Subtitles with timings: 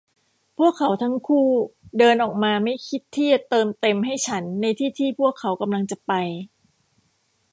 [0.57, 1.47] พวกเขาทั้งคู่
[1.97, 6.13] เดินออกมาไม่คิดที่จะเติมเต็มให้ฉันในที่ที่พวกเขากำลังจะไป